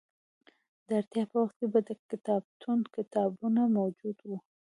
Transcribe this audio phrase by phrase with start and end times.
[0.87, 4.37] د اړتیا په وخت به د کتابتون کتابونه موجود وو.